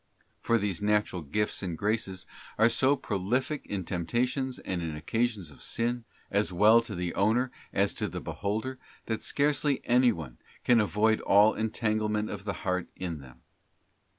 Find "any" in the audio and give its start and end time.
9.85-10.11